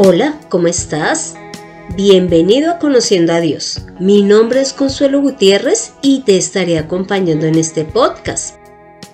[0.00, 1.34] Hola, ¿cómo estás?
[1.96, 3.80] Bienvenido a Conociendo a Dios.
[3.98, 8.54] Mi nombre es Consuelo Gutiérrez y te estaré acompañando en este podcast,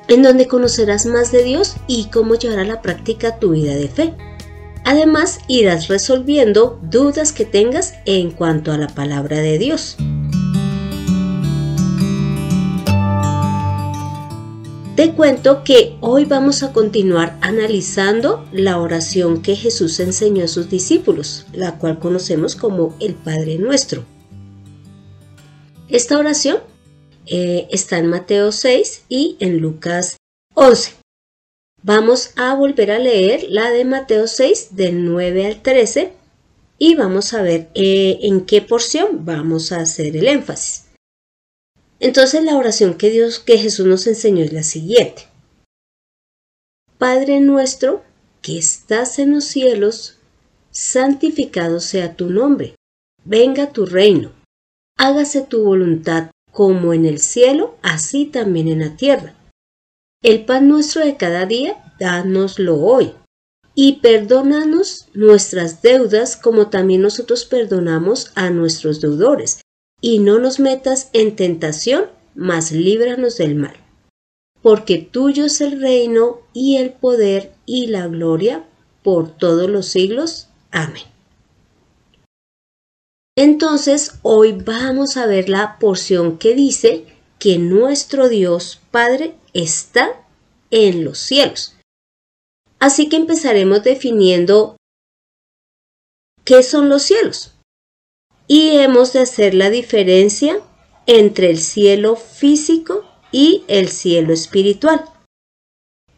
[0.08, 3.88] en donde conocerás más de Dios y cómo llevar a la práctica tu vida de
[3.88, 4.12] fe.
[4.84, 9.96] Además, irás resolviendo dudas que tengas en cuanto a la palabra de Dios.
[14.96, 20.70] Te cuento que hoy vamos a continuar analizando la oración que Jesús enseñó a sus
[20.70, 24.04] discípulos, la cual conocemos como el Padre Nuestro.
[25.88, 26.58] Esta oración
[27.26, 30.16] eh, está en Mateo 6 y en Lucas
[30.54, 30.92] 11.
[31.82, 36.12] Vamos a volver a leer la de Mateo 6 del 9 al 13
[36.78, 40.83] y vamos a ver eh, en qué porción vamos a hacer el énfasis.
[42.00, 45.28] Entonces la oración que Dios, que Jesús nos enseñó es la siguiente.
[46.98, 48.02] Padre nuestro
[48.42, 50.18] que estás en los cielos,
[50.70, 52.74] santificado sea tu nombre,
[53.24, 54.32] venga tu reino,
[54.98, 59.34] hágase tu voluntad como en el cielo, así también en la tierra.
[60.22, 63.12] El pan nuestro de cada día, dánoslo hoy.
[63.74, 69.60] Y perdónanos nuestras deudas como también nosotros perdonamos a nuestros deudores
[70.06, 73.74] y no nos metas en tentación, mas líbranos del mal.
[74.60, 78.68] Porque tuyo es el reino y el poder y la gloria
[79.02, 80.48] por todos los siglos.
[80.70, 81.04] Amén.
[83.34, 87.06] Entonces, hoy vamos a ver la porción que dice
[87.38, 90.22] que nuestro Dios Padre está
[90.70, 91.76] en los cielos.
[92.78, 94.76] Así que empezaremos definiendo
[96.44, 97.53] qué son los cielos
[98.46, 100.60] y hemos de hacer la diferencia
[101.06, 105.04] entre el cielo físico y el cielo espiritual.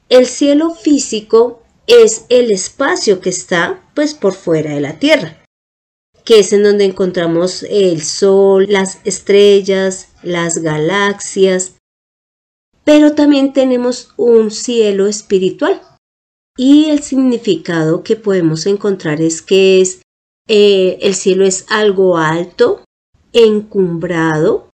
[0.09, 5.43] El cielo físico es el espacio que está pues por fuera de la tierra,
[6.25, 11.77] que es en donde encontramos el sol, las estrellas, las galaxias,
[12.85, 15.83] pero también tenemos un cielo espiritual.
[16.57, 20.03] Y el significado que podemos encontrar es que es
[20.49, 22.83] eh, el cielo es algo alto,
[23.33, 24.71] encumbrado.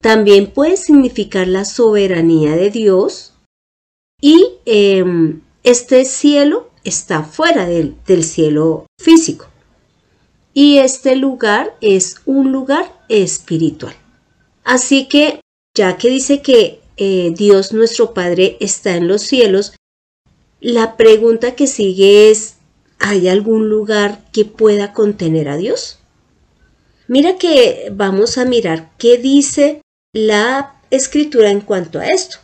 [0.00, 3.34] También puede significar la soberanía de Dios.
[4.20, 9.46] Y em, este cielo está fuera del, cielo físico.
[10.54, 13.94] Y este lugar es un lugar espiritual.
[14.64, 15.40] Así que,
[15.74, 19.74] ya que dice que eh, Dios nuestro Padre está en los cielos,
[20.60, 22.56] la pregunta que sigue es,
[23.04, 25.98] ¿Hay algún lugar que pueda contener a Dios?
[27.08, 29.82] Mira que vamos a mirar qué dice
[30.14, 32.38] la escritura en cuanto a esto.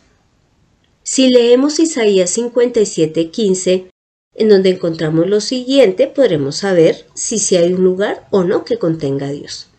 [1.01, 3.89] Si leemos Isaías 57:15,
[4.35, 8.77] en donde encontramos lo siguiente, podremos saber si, si hay un lugar o no que
[8.77, 9.69] contenga a Dios.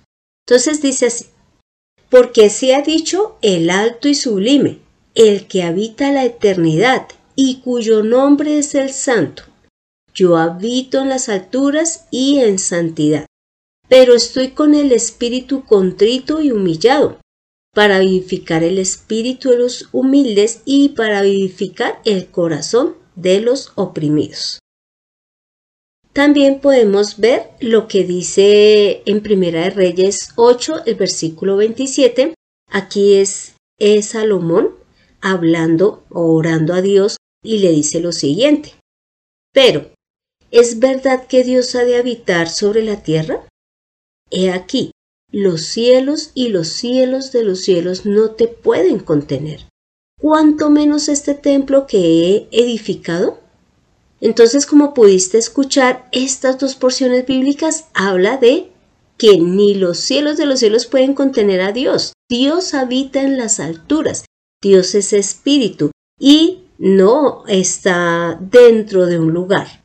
[0.47, 1.27] Entonces dice así,
[2.09, 4.79] porque se ha dicho el alto y sublime,
[5.15, 9.50] el que habita la eternidad y cuyo nombre es el santo.
[10.21, 13.25] Yo habito en las alturas y en santidad,
[13.89, 17.19] pero estoy con el espíritu contrito y humillado,
[17.75, 24.59] para vivificar el espíritu de los humildes y para vivificar el corazón de los oprimidos.
[26.13, 32.35] También podemos ver lo que dice en Primera de Reyes 8, el versículo 27.
[32.71, 34.75] Aquí es, es Salomón
[35.23, 38.75] hablando o orando a Dios y le dice lo siguiente.
[39.55, 39.91] Pero
[40.51, 43.47] ¿Es verdad que Dios ha de habitar sobre la tierra?
[44.31, 44.91] He aquí,
[45.31, 49.67] los cielos y los cielos de los cielos no te pueden contener.
[50.21, 53.39] ¿Cuánto menos este templo que he edificado?
[54.21, 58.71] Entonces, como pudiste escuchar, estas dos porciones bíblicas habla de
[59.17, 62.13] que ni los cielos de los cielos pueden contener a Dios.
[62.29, 64.25] Dios habita en las alturas.
[64.63, 69.80] Dios es espíritu y no está dentro de un lugar.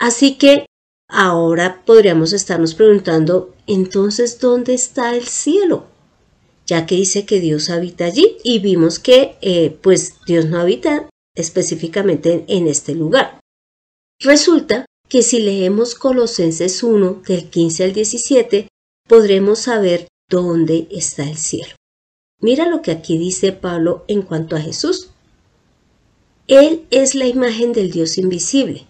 [0.00, 0.64] Así que
[1.08, 5.88] ahora podríamos estarnos preguntando, entonces, ¿dónde está el cielo?
[6.66, 11.10] Ya que dice que Dios habita allí y vimos que eh, pues Dios no habita
[11.36, 13.40] específicamente en este lugar.
[14.20, 18.68] Resulta que si leemos Colosenses 1 del 15 al 17,
[19.06, 21.74] podremos saber dónde está el cielo.
[22.40, 25.10] Mira lo que aquí dice Pablo en cuanto a Jesús.
[26.46, 28.89] Él es la imagen del Dios invisible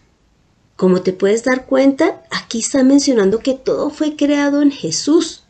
[0.81, 5.43] Como te puedes dar cuenta, aquí está mencionando que todo fue creado en Jesús.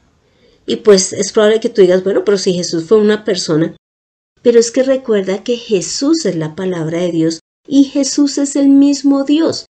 [0.65, 3.77] Y pues es probable que tú digas, bueno, pero si Jesús fue una persona,
[4.41, 8.67] pero es que recuerda que Jesús es la palabra de Dios y Jesús es el
[8.67, 9.67] mismo Dios.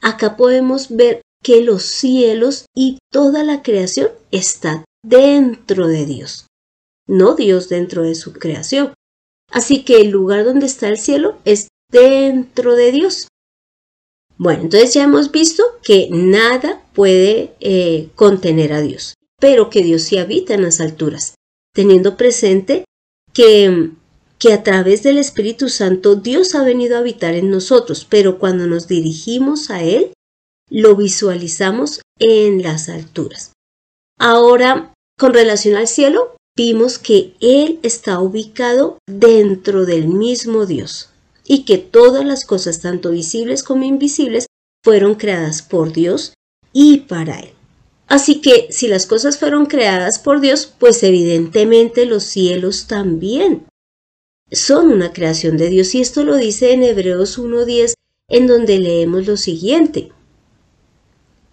[0.00, 6.46] Acá podemos ver que los cielos y toda la creación está dentro de Dios,
[7.06, 8.94] no Dios dentro de su creación.
[9.50, 13.28] Así que el lugar donde está el cielo es dentro de Dios.
[14.38, 20.02] Bueno, entonces ya hemos visto que nada puede eh, contener a Dios, pero que Dios
[20.02, 21.34] sí habita en las alturas,
[21.74, 22.84] teniendo presente
[23.32, 23.90] que,
[24.38, 28.66] que a través del Espíritu Santo Dios ha venido a habitar en nosotros, pero cuando
[28.66, 30.12] nos dirigimos a Él,
[30.68, 33.52] lo visualizamos en las alturas.
[34.18, 41.11] Ahora, con relación al cielo, vimos que Él está ubicado dentro del mismo Dios
[41.52, 44.46] y que todas las cosas, tanto visibles como invisibles,
[44.82, 46.32] fueron creadas por Dios
[46.72, 47.50] y para Él.
[48.06, 53.66] Así que si las cosas fueron creadas por Dios, pues evidentemente los cielos también
[54.50, 55.94] son una creación de Dios.
[55.94, 57.92] Y esto lo dice en Hebreos 1.10,
[58.30, 60.10] en donde leemos lo siguiente.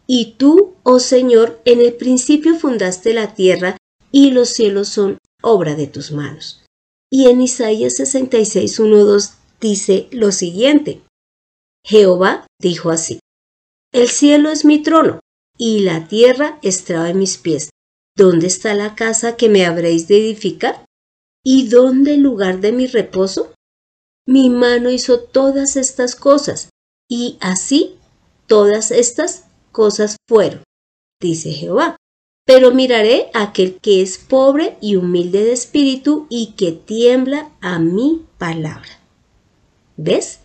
[0.07, 3.75] Y tú, oh Señor, en el principio fundaste la tierra
[4.13, 6.63] y los cielos son obra de tus manos.
[7.11, 11.01] Y en Isaías 66, 2 dice lo siguiente.
[11.85, 13.19] Jehová dijo así,
[13.91, 15.19] El cielo es mi trono
[15.57, 17.69] y la tierra estraba en mis pies.
[18.15, 20.85] ¿Dónde está la casa que me habréis de edificar?
[21.43, 23.53] ¿Y dónde el lugar de mi reposo?
[24.27, 26.69] Mi mano hizo todas estas cosas,
[27.09, 27.95] y así
[28.45, 30.63] todas estas cosas fueron,
[31.21, 31.95] dice Jehová.
[32.45, 37.79] Pero miraré a aquel que es pobre y humilde de espíritu y que tiembla a
[37.79, 38.98] mi palabra.
[40.01, 40.39] ¿Ves?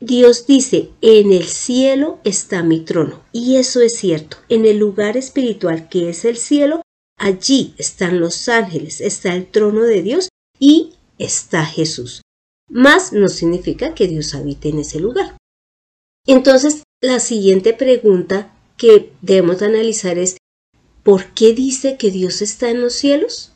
[0.00, 3.22] Dios dice, en el cielo está mi trono.
[3.32, 4.36] Y eso es cierto.
[4.50, 6.82] En el lugar espiritual que es el cielo,
[7.16, 10.28] allí están los ángeles, está el trono de Dios
[10.58, 12.20] y está Jesús.
[12.68, 15.38] Más no significa que Dios habite en ese lugar.
[16.26, 20.36] Entonces, la siguiente pregunta que debemos analizar es,
[21.02, 23.52] ¿por qué dice que Dios está en los cielos?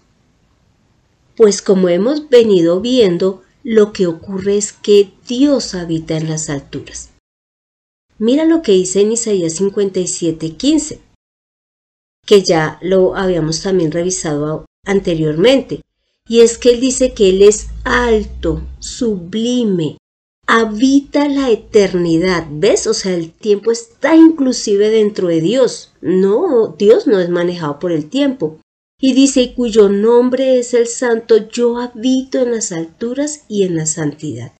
[1.36, 7.10] Pues como hemos venido viendo, lo que ocurre es que Dios habita en las alturas.
[8.18, 11.00] Mira lo que dice en Isaías 57:15,
[12.26, 15.82] que ya lo habíamos también revisado anteriormente,
[16.28, 19.98] y es que él dice que Él es alto, sublime,
[20.46, 22.86] habita la eternidad, ¿ves?
[22.86, 25.92] O sea, el tiempo está inclusive dentro de Dios.
[26.00, 28.58] No, Dios no es manejado por el tiempo.
[29.00, 33.76] Y dice, y cuyo nombre es el santo, yo habito en las alturas y en
[33.76, 34.52] la santidad.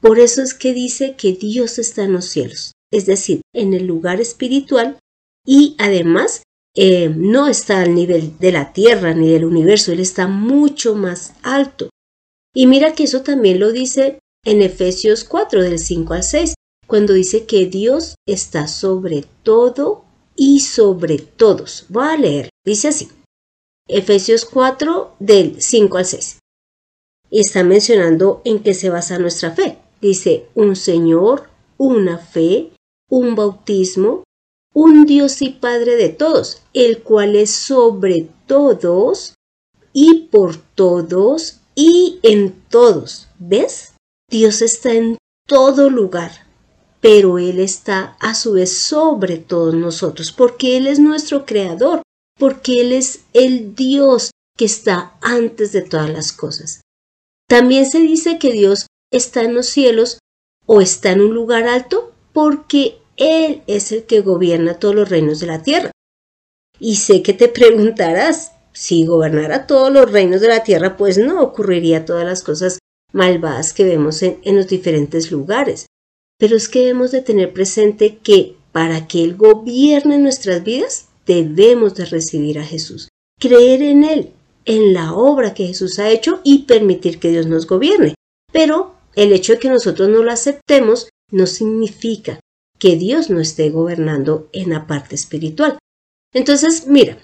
[0.00, 3.86] Por eso es que dice que Dios está en los cielos, es decir, en el
[3.86, 4.98] lugar espiritual
[5.44, 6.42] y además
[6.74, 11.34] eh, no está al nivel de la tierra ni del universo, Él está mucho más
[11.42, 11.90] alto.
[12.54, 16.54] Y mira que eso también lo dice en Efesios 4 del 5 al 6,
[16.86, 20.04] cuando dice que Dios está sobre todo
[20.36, 21.86] y sobre todos.
[21.88, 23.08] Voy a leer, dice así.
[23.88, 26.38] Efesios 4 del 5 al 6.
[27.30, 29.78] Y está mencionando en qué se basa nuestra fe.
[30.00, 32.70] Dice un Señor, una fe,
[33.10, 34.24] un bautismo,
[34.74, 39.34] un Dios y Padre de todos, el cual es sobre todos
[39.92, 43.28] y por todos y en todos.
[43.38, 43.94] ¿Ves?
[44.30, 45.16] Dios está en
[45.46, 46.32] todo lugar,
[47.00, 52.02] pero Él está a su vez sobre todos nosotros, porque Él es nuestro creador,
[52.38, 56.80] porque Él es el Dios que está antes de todas las cosas.
[57.48, 60.18] También se dice que Dios está en los cielos
[60.66, 65.40] o está en un lugar alto porque Él es el que gobierna todos los reinos
[65.40, 65.90] de la tierra.
[66.78, 71.42] Y sé que te preguntarás, si gobernara todos los reinos de la tierra, pues no
[71.42, 72.78] ocurriría todas las cosas
[73.12, 75.86] malvadas que vemos en, los diferentes lugares.
[76.38, 81.94] Pero es que debemos de tener presente que para que Él gobierne nuestras vidas, debemos
[81.94, 83.08] de recibir a Jesús,
[83.38, 84.32] creer en Él,
[84.64, 88.14] en la obra que Jesús ha hecho y permitir que Dios nos gobierne.
[88.50, 92.40] Pero el hecho de que nosotros no lo aceptemos no significa
[92.78, 95.78] que Dios no esté gobernando en la parte espiritual.
[96.32, 97.18] Entonces, mira,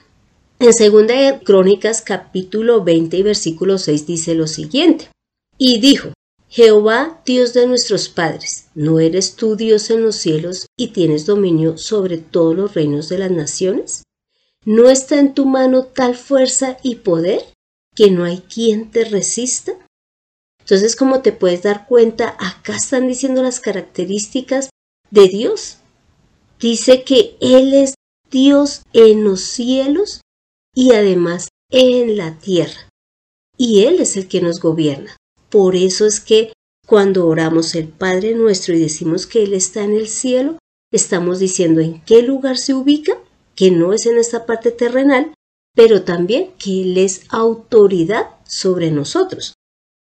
[0.58, 5.11] en 2 Crónicas capítulo 20 y versículo 6 dice lo siguiente.
[5.56, 6.12] Y dijo,
[6.54, 11.76] Jehová, Dios de nuestros padres, ¿no eres tú Dios en los cielos y tienes dominio
[11.78, 14.04] sobre todos los reinos de las naciones?
[14.64, 17.42] ¿No está en tu mano tal fuerza y poder
[17.96, 19.73] que no hay quien te resista?
[20.61, 24.70] Entonces, como te puedes dar cuenta, acá están diciendo las características
[25.11, 25.78] de Dios.
[26.61, 27.94] Dice que Él es
[28.30, 30.20] Dios en los cielos
[30.73, 32.88] y además en la tierra.
[33.56, 35.16] Y Él es el que nos gobierna.
[35.54, 36.52] Por eso es que
[36.84, 40.58] cuando oramos el Padre nuestro y decimos que Él está en el cielo,
[40.90, 43.16] estamos diciendo en qué lugar se ubica,
[43.54, 45.32] que no es en esta parte terrenal,
[45.73, 49.54] pero también que Él es autoridad sobre nosotros.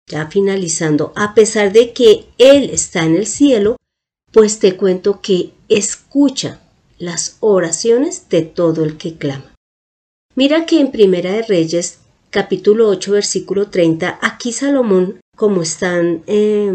[0.08, 3.74] Ya finalizando, a pesar de que Él está en el cielo,
[4.30, 6.60] pues te cuento que escucha
[6.98, 9.52] las oraciones de todo el que clama.
[10.36, 11.98] Mira que en Primera de Reyes,
[12.30, 16.72] capítulo 8, versículo 30, aquí Salomón, como están, eh,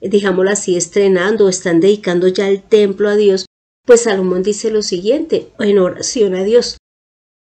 [0.00, 3.44] digámoslo así, estrenando, están dedicando ya el templo a Dios,
[3.84, 6.78] pues Salomón dice lo siguiente en oración a Dios.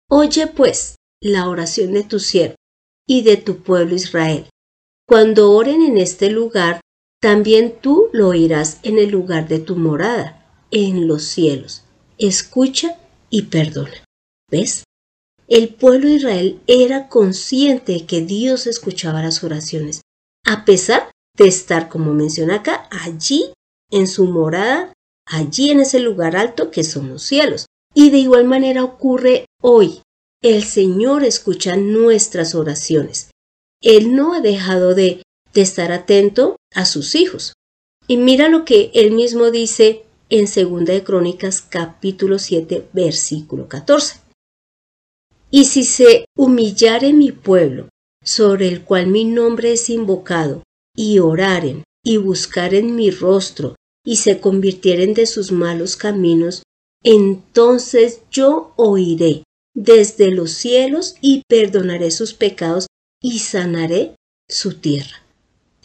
[0.10, 2.56] Oye pues la oración de tu siervo
[3.08, 4.50] y de tu pueblo Israel.
[5.08, 6.82] Cuando oren en este lugar,
[7.22, 11.86] también tú lo oirás en el lugar de tu morada, en los cielos.
[12.18, 12.98] Escucha
[13.30, 14.04] y perdona.
[14.50, 14.84] ¿Ves?
[15.48, 20.02] El pueblo de Israel era consciente de que Dios escuchaba las oraciones,
[20.46, 23.54] a pesar de estar, como menciona acá, allí
[23.92, 24.94] en su morada,
[25.26, 27.66] allí en ese lugar alto que son los cielos.
[27.94, 30.02] Y de igual manera ocurre hoy.
[30.42, 33.30] El Señor escucha nuestras oraciones.
[33.82, 37.54] Él no ha dejado de, de estar atento a sus hijos.
[38.08, 44.20] Y mira lo que él mismo dice en 2 de Crónicas capítulo 7 versículo 14.
[45.52, 47.90] Y si se humillare mi pueblo,
[48.24, 50.64] sobre el cual mi nombre es invocado,
[50.96, 56.64] y oraren y buscaren mi rostro, y se convirtieren de sus malos caminos,
[57.04, 62.88] entonces yo oiré desde los cielos y perdonaré sus pecados
[63.22, 64.16] y sanaré
[64.48, 65.24] su tierra.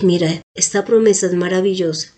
[0.00, 2.12] Mira, esta promesa es maravillosa.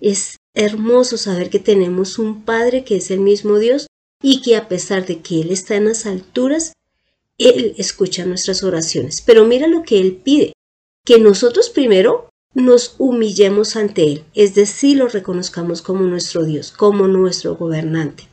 [0.00, 3.86] Es hermoso saber que tenemos un Padre que es el mismo Dios
[4.22, 6.72] y que a pesar de que Él está en las alturas,
[7.38, 9.22] Él escucha nuestras oraciones.
[9.22, 10.52] Pero mira lo que Él pide,
[11.04, 17.08] que nosotros primero nos humillemos ante Él, es decir, lo reconozcamos como nuestro Dios, como
[17.08, 18.28] nuestro gobernante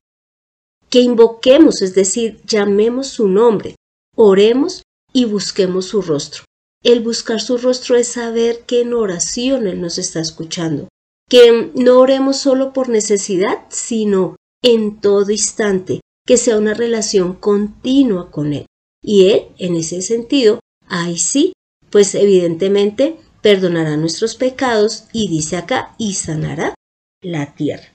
[0.92, 3.76] que invoquemos, es decir, llamemos su nombre,
[4.16, 6.44] oremos y busquemos su rostro.
[6.84, 10.90] El buscar su rostro es saber que en oración Él nos está escuchando,
[11.30, 18.30] que no oremos solo por necesidad, sino en todo instante, que sea una relación continua
[18.30, 18.66] con Él.
[19.04, 21.54] Y Él, en ese sentido, ahí sí,
[21.90, 26.76] pues evidentemente perdonará nuestros pecados y dice acá, y sanará
[27.22, 27.92] la tierra.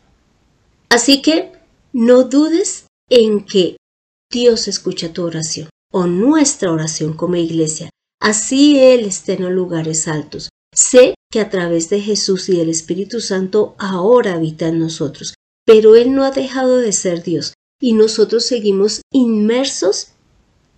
[0.88, 1.52] Así que
[1.92, 3.76] no dudes en que
[4.30, 7.90] Dios escucha tu oración o nuestra oración como iglesia.
[8.20, 10.48] Así Él esté en los lugares altos.
[10.75, 15.34] Sé que a través de Jesús y del Espíritu Santo ahora habita en nosotros,
[15.64, 20.12] pero Él no ha dejado de ser Dios y nosotros seguimos inmersos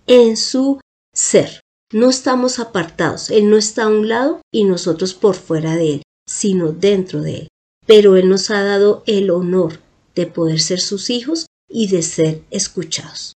[0.09, 0.81] en su
[1.13, 1.61] ser.
[1.93, 6.01] No estamos apartados, Él no está a un lado y nosotros por fuera de Él,
[6.27, 7.47] sino dentro de Él.
[7.85, 9.79] Pero Él nos ha dado el honor
[10.15, 13.33] de poder ser sus hijos y de ser escuchados.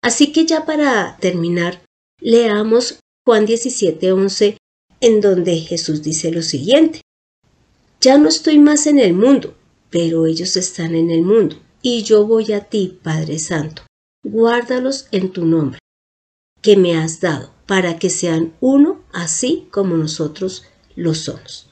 [0.00, 1.82] Así que ya para terminar,
[2.20, 4.56] leamos Juan 17:11,
[5.00, 7.00] en donde Jesús dice lo siguiente.
[8.00, 9.56] Ya no estoy más en el mundo,
[9.90, 13.82] pero ellos están en el mundo, y yo voy a ti, Padre Santo.
[14.22, 15.80] Guárdalos en tu nombre,
[16.66, 20.64] que me has dado, para que sean uno, así como nosotros
[20.96, 21.70] lo somos.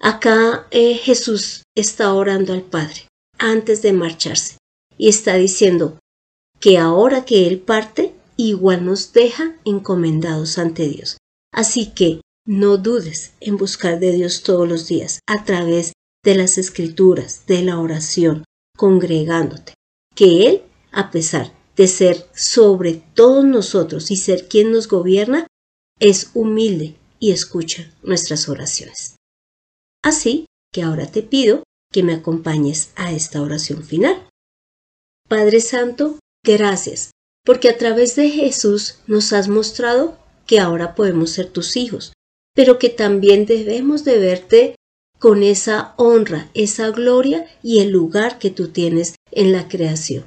[0.00, 4.56] Acá eh, Jesús está orando al Padre antes de marcharse
[4.96, 5.98] y está diciendo
[6.58, 11.18] que ahora que Él parte, igual nos deja encomendados ante Dios.
[11.52, 15.92] Así que no dudes en buscar de Dios todos los días a través
[16.24, 19.74] de las escrituras, de la oración, congregándote,
[20.14, 20.62] que Él,
[20.92, 25.46] a pesar de ser sobre todos nosotros y ser quien nos gobierna,
[26.00, 29.14] es humilde y escucha nuestras oraciones.
[30.02, 34.28] Así que ahora te pido que me acompañes a esta oración final.
[35.28, 37.12] Padre Santo, gracias,
[37.44, 42.12] porque a través de Jesús nos has mostrado que ahora podemos ser tus hijos,
[42.54, 44.74] pero que también debemos de verte
[45.20, 50.24] con esa honra, esa gloria y el lugar que tú tienes en la creación.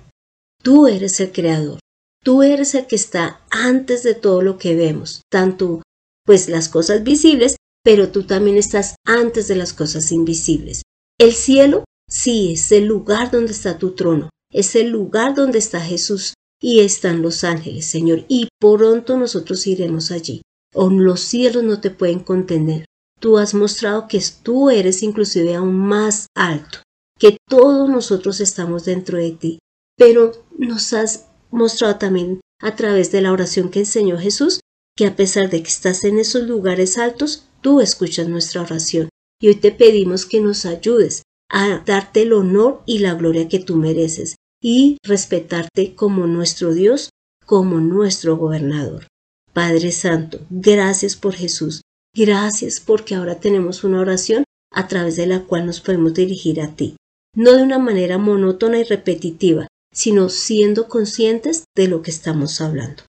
[0.62, 1.80] Tú eres el creador,
[2.24, 5.82] tú eres el que está antes de todo lo que vemos, tanto
[6.24, 10.84] pues las cosas visibles, pero tú también estás antes de las cosas invisibles.
[11.20, 15.82] El cielo sí es el lugar donde está tu trono, es el lugar donde está
[15.82, 20.41] Jesús y están los ángeles, Señor, y pronto nosotros iremos allí.
[20.74, 22.86] O los cielos no te pueden contener.
[23.20, 26.80] Tú has mostrado que tú eres inclusive aún más alto,
[27.20, 29.60] que todos nosotros estamos dentro de ti,
[30.01, 34.60] pero nos has mostrado también a través de la oración que enseñó Jesús,
[34.98, 39.10] que a pesar de que estás en esos lugares altos, tú escuchas nuestra oración.
[39.39, 43.60] Y hoy te pedimos que nos ayudes a darte el honor y la gloria que
[43.60, 47.12] tú mereces y respetarte como nuestro Dios,
[47.46, 49.05] como nuestro gobernador.
[49.53, 51.84] Padre Santo, gracias por Jesús.
[52.15, 56.75] Gracias porque ahora tenemos una oración a través de la cual nos podemos dirigir a
[56.75, 56.96] ti,
[57.36, 63.03] no de una manera monótona y repetitiva, sino siendo conscientes de lo que estamos hablando.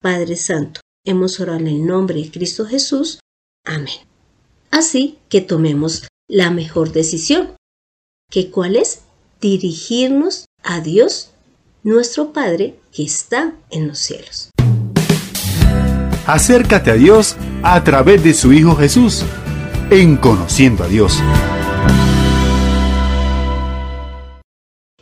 [0.00, 3.20] Padre Santo, hemos orado en el nombre de Cristo Jesús.
[3.64, 4.00] Amén.
[4.70, 7.54] Así que tomemos la mejor decisión,
[8.30, 9.02] que cuál es
[9.40, 11.30] dirigirnos a Dios,
[11.82, 14.50] nuestro Padre que está en los cielos.
[16.26, 19.22] Acércate a Dios a través de su Hijo Jesús,
[19.90, 21.20] en conociendo a Dios.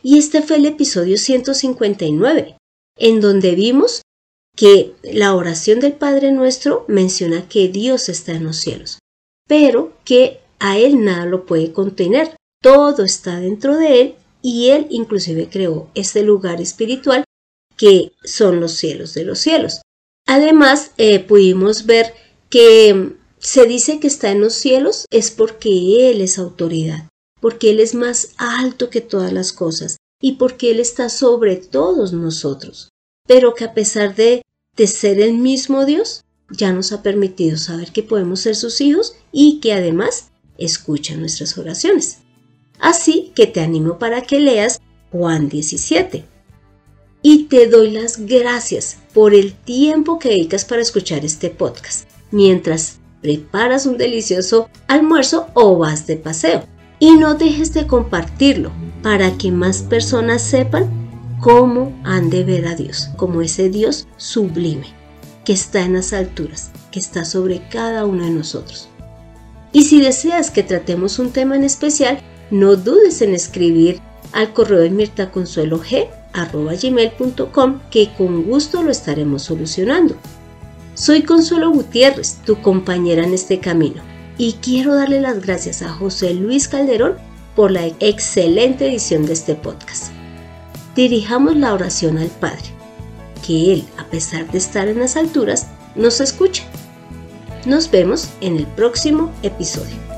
[0.03, 2.57] Y este fue el episodio 159,
[2.97, 4.01] en donde vimos
[4.55, 8.99] que la oración del Padre nuestro menciona que Dios está en los cielos,
[9.47, 14.87] pero que a Él nada lo puede contener, todo está dentro de Él y Él
[14.89, 17.23] inclusive creó este lugar espiritual
[17.77, 19.81] que son los cielos de los cielos.
[20.27, 22.13] Además, eh, pudimos ver
[22.49, 27.09] que se dice que está en los cielos es porque Él es autoridad,
[27.43, 32.13] porque Él es más alto que todas las cosas y porque Él está sobre todos
[32.13, 32.87] nosotros,
[33.27, 34.43] pero que a pesar de,
[34.77, 39.17] de ser el mismo Dios, ya nos ha permitido saber que podemos ser sus hijos
[39.33, 42.19] y que además escucha nuestras oraciones.
[42.79, 44.79] Así que te animo para que leas
[45.11, 46.23] Juan 17
[47.23, 52.99] y te doy las gracias por el tiempo que dedicas para escuchar este podcast, mientras
[53.21, 56.71] preparas un delicioso almuerzo o vas de paseo.
[57.03, 60.89] Y no dejes de compartirlo para que más personas sepan
[61.41, 64.87] cómo han de ver a Dios, como ese Dios sublime,
[65.43, 68.87] que está en las alturas, que está sobre cada uno de nosotros.
[69.73, 73.99] Y si deseas que tratemos un tema en especial, no dudes en escribir
[74.31, 80.15] al correo de Mirta Consuelo G gmail.com que con gusto lo estaremos solucionando.
[80.93, 84.01] Soy Consuelo Gutiérrez, tu compañera en este camino,
[84.37, 87.17] y quiero darle las gracias a José Luis Calderón
[87.55, 90.11] por la excelente edición de este podcast.
[90.95, 92.65] Dirijamos la oración al Padre,
[93.45, 96.63] que Él, a pesar de estar en las alturas, nos escucha.
[97.65, 100.12] Nos vemos en el próximo episodio.